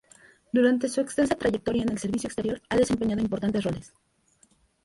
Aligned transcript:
Durante 0.51 0.89
su 0.89 0.99
extensa 0.99 1.35
trayectoria 1.35 1.83
en 1.83 1.89
el 1.91 1.99
servicio 1.99 2.25
exterior 2.25 2.59
ha 2.69 2.75
desempeñado 2.75 3.21
importantes 3.21 3.63
roles. 3.63 3.93